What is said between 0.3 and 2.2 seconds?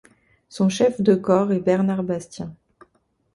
Son chef de corps est Bernard